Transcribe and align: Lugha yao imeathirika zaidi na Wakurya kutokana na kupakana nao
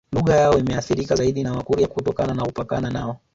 Lugha 0.13 0.35
yao 0.35 0.59
imeathirika 0.59 1.15
zaidi 1.15 1.43
na 1.43 1.51
Wakurya 1.53 1.87
kutokana 1.87 2.33
na 2.33 2.43
kupakana 2.43 2.89
nao 2.91 3.19